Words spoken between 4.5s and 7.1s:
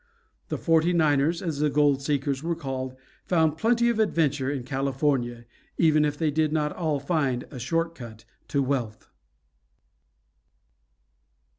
California, even if they did not all